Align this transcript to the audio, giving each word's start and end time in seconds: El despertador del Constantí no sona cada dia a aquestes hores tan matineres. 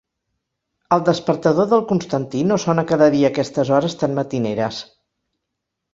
El 0.95 1.03
despertador 1.09 1.67
del 1.75 1.83
Constantí 1.91 2.41
no 2.53 2.57
sona 2.65 2.87
cada 2.95 3.13
dia 3.19 3.27
a 3.29 3.31
aquestes 3.35 3.73
hores 3.77 3.99
tan 4.03 4.19
matineres. 4.21 4.85